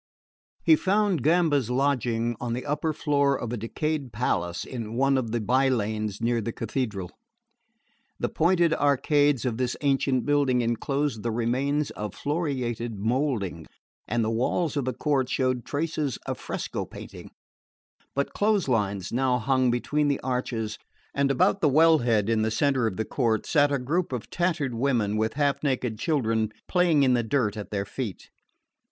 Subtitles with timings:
[0.63, 5.29] He found Gamba's lodging on the upper floor of a decayed palace in one of
[5.29, 7.11] the by lanes near the Cathedral.
[8.19, 13.67] The pointed arcades of this ancient building enclosed the remains of floriated mouldings,
[14.07, 17.29] and the walls of the court showed traces of fresco painting;
[18.15, 20.79] but clothes lines now hung between the arches,
[21.13, 24.31] and about the well head in the centre of the court sat a group of
[24.31, 28.31] tattered women with half naked children playing in the dirt at their feet.